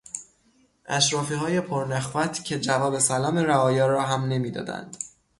اشرافیهای 0.85 1.61
پرنخوت 1.61 2.43
که 2.43 2.59
جواب 2.59 2.99
سلام 2.99 3.37
رعایا 3.37 3.87
را 3.87 4.01
هم 4.01 4.23
نمیدادند 4.25 4.97